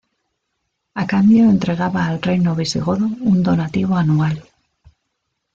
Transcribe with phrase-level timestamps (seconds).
[1.01, 4.35] A cambio entregaba al reino visigodo un donativo anual.